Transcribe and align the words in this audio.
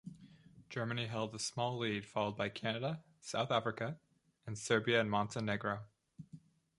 Germany 0.71 1.05
held 1.05 1.35
a 1.35 1.37
small 1.37 1.77
lead 1.77 2.07
followed 2.07 2.35
by 2.35 2.49
Canada, 2.49 3.03
South 3.19 3.51
Africa 3.51 3.99
and 4.47 4.57
Serbia 4.57 4.99
and 4.99 5.11
Montenegro. 5.11 5.81